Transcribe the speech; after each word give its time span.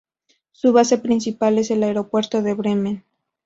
Su 0.51 0.73
base 0.73 0.97
principal 0.97 1.59
es 1.59 1.69
el 1.69 1.83
Aeropuerto 1.83 2.41
de 2.41 2.55
Bremen. 2.55 3.03